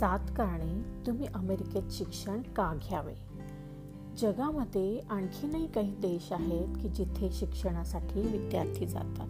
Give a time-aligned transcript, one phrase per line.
[0.00, 3.14] सात कारणे तुम्ही अमेरिकेत शिक्षण का घ्यावे?
[4.18, 9.28] जगामध्ये आणखीनही काही देश आहेत की जिथे शिक्षणासाठी विद्यार्थी जातात.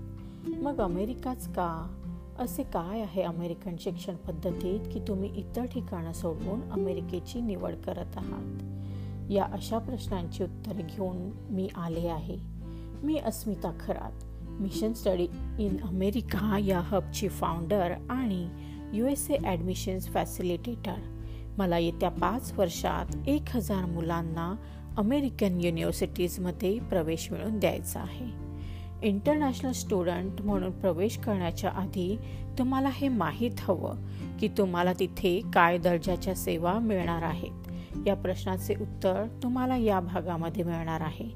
[0.49, 2.01] मग अमेरिकाच का?
[2.39, 8.63] असे काय आहे अमेरिकन शिक्षण पद्धतीत की तुम्ही इतर ठिकाणं सोडून अमेरिकेची निवड करत आहात?
[9.31, 12.37] या अशा प्रश्नांची उत्तरे घेऊन मी आले आहे.
[13.03, 14.25] मी Asmita Kharat.
[14.49, 15.25] Mission study
[15.59, 18.64] in America या हबची फाउंडर आणि
[18.95, 20.97] U S A admissions facilitator
[21.59, 24.57] मला येत्या पाच वर्षात एक हजार मुलांना
[24.97, 28.27] अमेरिकन युनिव्हर्सिटीजमध्ये प्रवेश मिळवून द्यायचा आहे.
[29.09, 32.19] इंटरनॅशनल स्टुडंट म्हणून प्रवेश करण्याच्या आधी
[32.59, 33.97] तुम्हाला हे माहीत हवं
[34.41, 37.74] की तुम्हाला तिथे काय दर्जाच्या सेवा मिळणार आहेत.
[38.07, 41.31] या प्रश्नाचे उत्तर तुम्हाला या भागामध्ये मिळणार आहे.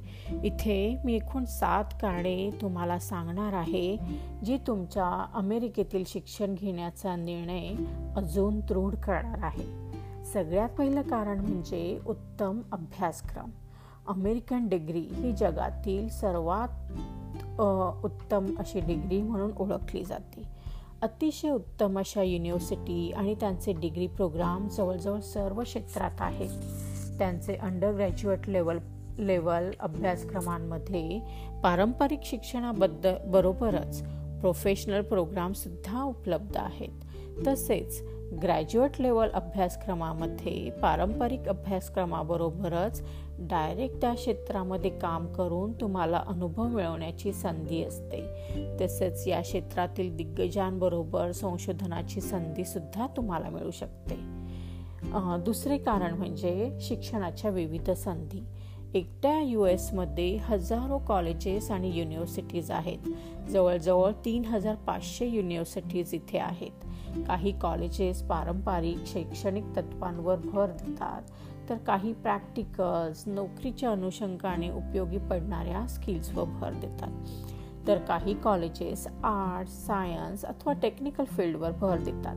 [0.44, 3.96] इथे मी एकूण सात कारणे तुम्हाला सांगणार आहे
[4.44, 7.68] जी तुमच्या अमेरिकेतील शिक्षण घेण्याचा निर्णय
[8.16, 9.88] अजून दृढ करणार आहे.
[10.24, 13.50] सगळ्यात पहिलं कारण म्हणजे उत्तम अभ्यासक्रम.
[14.08, 16.68] अमेरिकन डिग्री ही जगातील सर्वात
[18.04, 20.57] उत्तम अशी डिग्री म्हणून ओळखली जाते.
[21.02, 26.50] अतिशय उत्तम अशा युनिव्हर्सिटी आणि त्यांचे डिग्री प्रोग्राम जवळजवळ सर्व क्षेत्रात आहेत.
[27.18, 28.78] त्यांचे अंडर ग्रॅज्युएट लेवल
[29.18, 31.20] लेवल अभ्यासक्रमांमध्ये
[31.62, 34.02] पारंपरिक शिक्षणाबद्दल बरोबरच
[34.40, 37.07] प्रोफेशनल प्रोग्रामसुद्धा उपलब्ध आहेत.
[37.46, 38.02] तसेच
[38.42, 43.02] ग्रॅज्युएट लेवल अभ्यासक्रमामध्ये पारंपरिक अभ्यासक्रमाबरोबरच
[43.38, 48.22] डायरेक्ट त्या क्षेत्रामध्ये काम करून तुम्हाला अनुभव मिळवण्याची संधी असते.
[48.80, 54.16] तसेच या क्षेत्रातील दिग्गजांबरोबर संशोधनाची संधीसुद्धा तुम्हाला मिळू शकते.
[55.44, 58.44] दुसरे कारण म्हणजे शिक्षणाच्या विविध संधी.
[58.94, 62.98] एकट्या यू एसमध्ये हजारो कॉलेजेस आणि युनिव्हर्सिटीज आहेत.
[63.50, 66.86] जवळजवळ तीन हजार पाचशे युनिव्हर्सिटीज इथे आहेत.
[67.26, 71.22] काही कॉलेजेस पारंपरिक शैक्षणिक तत्वांवर भर देतात.
[71.68, 77.10] तर काही प्रॅक्टिकल्स नोकरीच्या अनुषंगाने उपयोगी पडणाऱ्या स्किल्सवर भर देतात.
[77.86, 82.36] तर काही कॉलेजेस आर्ट्स सायन्स अथवा टेक्निकल फील्डवर भर देतात.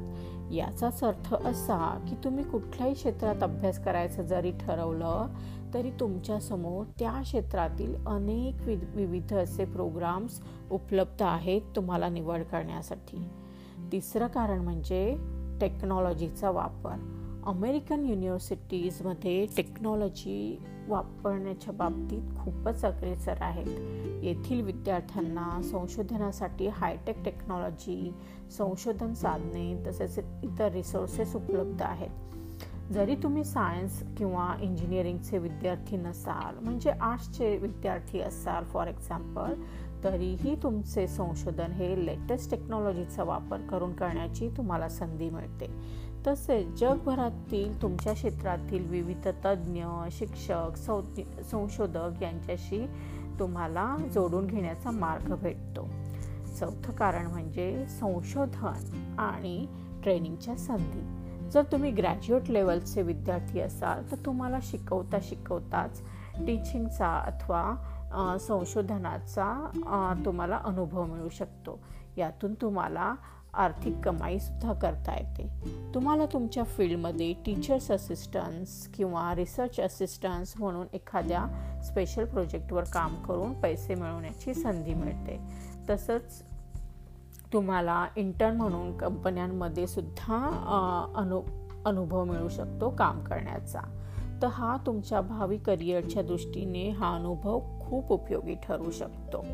[0.53, 5.27] याचाच अर्थ असा की तुम्ही कुठल्याही क्षेत्रात अभ्यास करायचं जरी ठरवलं
[5.73, 8.55] तरी तुमच्यासमोर त्या क्षेत्रातील अनेक
[8.95, 13.29] विविध असे प्रोग्राम्स उपलब्ध आहेत तुम्हाला निवड करण्यासाठी.
[13.91, 15.15] तिसरं कारण म्हणजे
[15.61, 17.17] टेक्नॉलॉजीचा वापर.
[17.45, 23.67] अमेरिकन युनिव्हर्सिटीजमध्ये टेक्नॉलॉजी वापरण्याच्या बाबतीत खूपच अग्रेसर आहेत.
[24.23, 28.13] येथील विद्यार्थ्यांना संशोधनासाठी हायटेक टेक्नॉलॉजी
[28.57, 32.09] संशोधन साधने तसेच इतर रिसोर्सेस उपलब्ध आहेत.
[32.91, 39.53] जरी तुम्ही सायन्स किंवा इंजिनिअरिंगचे विद्यार्थी नसाल म्हणजे आर्ट्सचे विद्यार्थी असाल फॉर एक्झाम्पल
[40.03, 45.67] तरीही तुमचे संशोधन हे लेटेस्ट टेक्नॉलॉजीचा वापर करून करण्याची तुम्हाला संधी मिळते.
[46.27, 50.77] तसेच जगभरातील तुमच्या क्षेत्रातील विविध तज्ज्ञ शिक्षक
[51.51, 52.85] संशोधक यांच्याशी
[53.39, 55.87] तुम्हाला जोडून घेण्याचा मार्ग भेटतो.
[56.59, 59.65] चौथं कारण म्हणजे संशोधन आणि
[60.03, 61.20] ट्रेनिंगच्या संधी.
[61.51, 66.01] जर तुम्ही ग्रॅज्युएट लेवलचे विद्यार्थी असाल तर तुम्हाला शिकवता शिकवताच
[66.37, 71.79] टीचिंगचा अथवा संशोधनाचा तुम्हाला अनुभव मिळू शकतो.
[72.17, 73.13] यातून तुम्हाला
[73.53, 75.47] आर्थिक कमाईसुद्धा करता येते.
[75.93, 81.45] तुम्हाला तुमच्या फील्डमध्ये टीचर्स असिस्टन्स किंवा रिसर्च असिस्टन्स म्हणून एखाद्या
[81.83, 85.39] स्पेशल प्रोजेक्टवर काम करून पैसे मिळवण्याची संधी मिळते.
[85.89, 86.41] तसंच
[87.53, 90.37] तुम्हाला इंटर्न म्हणून कंपन्यांमध्ये सुद्धा
[91.15, 91.41] अनु
[91.85, 93.79] अनुभव मिळू शकतो काम करण्याचा.
[94.41, 99.45] तर हा तुमच्या भावी करिअरच्या दृष्टीने हा अनुभव खूप उपयोगी ठरू शकतो.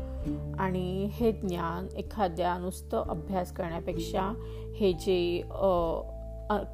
[0.58, 4.32] आणि हे ज्ञान एखाद्या नुसतं अभ्यास करण्यापेक्षा
[4.76, 5.42] हे जे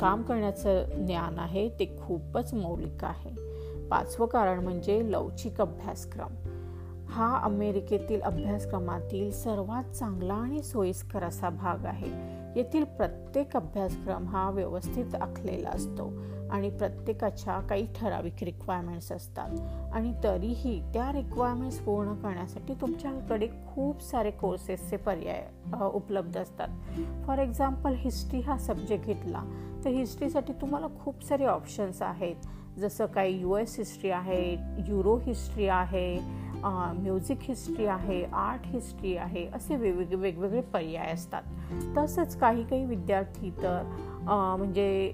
[0.00, 3.30] काम करण्याचं ज्ञान आहे ते खूपच मौलिक आहे.
[3.88, 6.34] पाचवं कारण म्हणजे लवचिक अभ्यासक्रम.
[7.08, 12.08] हा अमेरिकेतील अभ्यासक्रमातील सर्वात चांगला आणि सोयीस्कर असा भाग आहे.
[12.56, 16.12] येथील प्रत्येक अभ्यासक्रम हा व्यवस्थित आखलेला असतो
[16.50, 19.50] आणि प्रत्येकाच्या काही ठराविक रिक्वायरमेंट्स असतात.
[19.92, 25.46] आणि तरीही त्या रिक्वायरमेंट्स पूर्ण करण्यासाठी तुमच्याकडे खूप सारे कोर्सेसचे पर्याय
[25.94, 26.68] उपलब्ध असतात.
[27.26, 29.42] फॉर एक्झाम्पल हिस्ट्री हा सब्जेक्ट घेतला
[29.84, 32.36] तर हिस्ट्रीसाठी तुम्हाला खूप सारे ऑप्शन्स आहेत.
[32.78, 34.56] जसं काही यू एस हिस्ट्री आहे
[34.88, 41.42] युरो हिस्ट्री आहे म्युझिक हिस्ट्री आहे आर्ट हिस्ट्री आहे असे वेगवेगळे वेगवेगळे पर्याय असतात.
[41.96, 43.82] तसंच काही काही विद्यार्थी तर
[44.58, 45.08] म्हणजे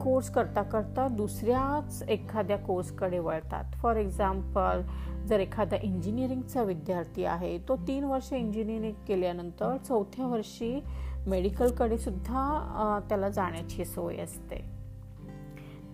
[0.00, 3.74] कोर्स करता करता दुसऱ्याच एखाद्या कोर्सकडे वळतात.
[3.74, 4.82] फॉर एक्झाम्पल
[5.26, 10.78] जर एखादा इंजिनिअरिंगचा विद्यार्थी आहे तो तीन वर्ष इंजिनिअरिंग केल्यानंतर चौथ्या वर्षी
[11.26, 14.64] मेडिकलकडे सुद्धा त्याला जाण्याची सोय असते.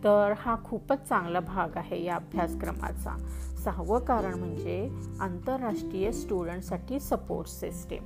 [0.04, 3.16] तर हा खूपच चांगला भाग आहे या अभ्यासक्रमाचा.
[3.68, 8.02] सहावं कारण म्हणजे आंतरराष्ट्रीय स्टुडंटसाठी सपोर्ट सिस्टीम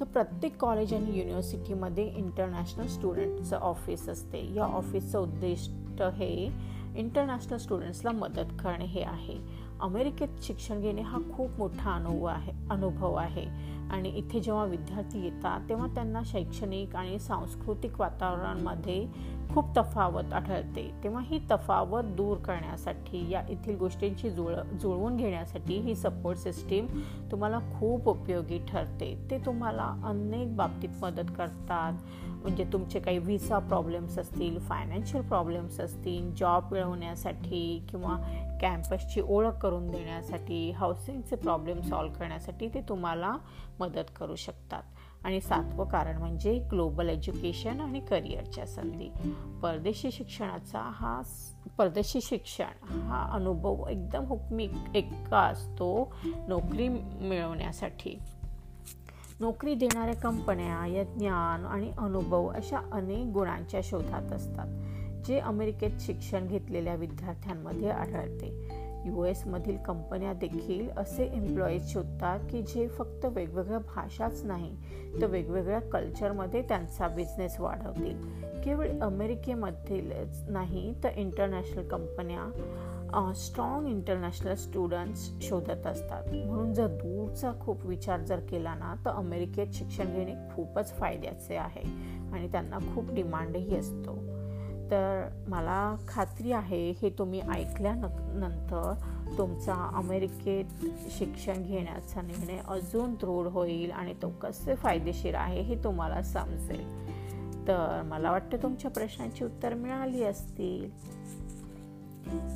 [0.00, 4.54] तर प्रत्येक कॉलेज आणि युनिव्हर्सिटीमध्ये इंटरनॅशनल स्टुडंटचं ऑफिस असते.
[4.54, 6.50] या ऑफिसचं उद्दिष्ट हे
[6.96, 9.38] इंटरनॅशनल स्टुडंट्सला मदत करणे हे आहे.
[9.80, 13.46] अमेरिकेत शिक्षण घेणे हा खूप मोठा अनुभव आहे अनुभव आहे.
[13.90, 19.06] आणि इथे जेव्हा विद्यार्थी येतात तेव्हा त्यांना शैक्षणिक आणि सांस्कृतिक वातावरणामध्ये
[19.52, 20.90] खूप तफावत आढळते.
[21.04, 26.86] तेव्हा ही तफावत दूर करण्यासाठी या येथील गोष्टींची जुळ जुळवून घेण्यासाठी ही सपोर्ट सिस्टीम
[27.30, 29.14] तुम्हाला खूप उपयोगी ठरते.
[29.30, 31.92] ते तुम्हाला अनेक बाबतीत मदत करतात.
[32.42, 38.16] म्हणजे तुमचे काही व्हिसा प्रॉब्लेम्स असतील फायनान्शियल प्रॉब्लेम्स असतील जॉब मिळवण्यासाठी किंवा
[38.60, 43.36] कॅम्पसची ओळख करून देण्यासाठी हाऊसिंगचे प्रॉब्लेम सॉल्व्ह करण्यासाठी ते तुम्हाला
[43.80, 44.82] मदत करू शकतात.
[45.24, 49.10] आणि सातवं कारण म्हणजे ग्लोबल एज्युकेशन आणि करिअरच्या संधी.
[49.62, 51.22] परदेशी शिक्षणाचा हा
[51.78, 56.14] परदेशी शिक्षण हा अनुभव एकदम हुकमी एक्का असतो
[56.48, 56.88] नोकरी
[57.28, 58.18] मिळवण्यासाठी.
[59.40, 64.66] नोकरी देणाऱ्या कंपन्या या ज्ञान आणि अनुभव अशा अनेक गुणांच्या शोधात असतात
[65.24, 68.68] जे अमेरिकेत शिक्षण घेतलेल्या विद्यार्थ्यांमध्ये आढळते.
[69.04, 74.76] यू एसमधील कंपन्या देखील असे एम्प्लॉईज शोधतात की जे फक्त वेगवेगळ्या भाषाच नाही
[75.20, 78.16] तर वेगवेगळ्या कल्चरमध्ये त्यांचा बिझनेस वाढवतील.
[78.64, 86.32] केवळ अमेरिकेमधीलच नाही तर इंटरनॅशनल कंपन्या स्ट्रॉंग इंटरनॅशनल स्टुडंट्स शोधत असतात.
[86.34, 91.82] म्हणून जर दूरचा खूप विचार जर केला ना तर अमेरिकेत शिक्षण घेणे खूपच फायद्याचे आहे
[92.32, 94.18] आणि त्यांना खूप डिमांडही असतो.
[94.94, 98.92] तर मला खात्री आहे हे तुम्ही ऐकल्यानंतर
[99.38, 100.84] तुमचा अमेरिकेत
[101.18, 106.84] शिक्षण घेण्याचा निर्णय अजून दृढ होईल आणि तो कसे फायदेशीर आहे हे तुम्हाला समजेल.
[107.68, 110.88] तर मला वाटतं तुमच्या प्रश्नांची उत्तर मिळाली असतील.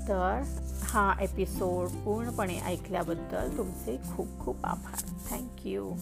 [0.09, 0.43] तर
[0.83, 5.03] हा एपिसोड पूर्णपणे ऐकल्याबद्दल तुमचे खूप खूप आभार.
[5.31, 5.93] थँक्यू